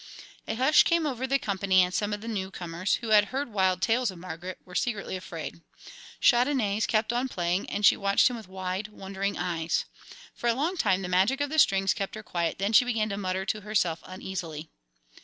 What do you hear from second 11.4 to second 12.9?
the strings kept her quiet, then she